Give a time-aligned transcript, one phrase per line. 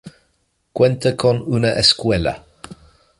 [0.73, 2.43] Cuenta con una escuela.